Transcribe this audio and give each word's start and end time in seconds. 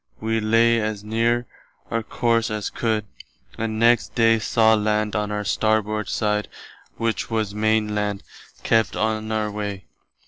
We 0.19 0.39
lay 0.39 0.79
as 0.81 1.03
near 1.03 1.45
our 1.91 2.01
course 2.01 2.49
as 2.49 2.71
could, 2.71 3.05
and 3.55 3.77
next 3.77 4.15
day 4.15 4.39
saw 4.39 4.73
land 4.73 5.15
on 5.15 5.29
our 5.31 5.43
starboard 5.43 6.09
side 6.09 6.47
which 6.97 7.29
was 7.29 7.51
the 7.51 7.57
Maine 7.57 7.93
[Land]. 7.93 8.23
Kept 8.63 8.95
on 8.95 9.31
our 9.31 9.51
way. 9.51 9.85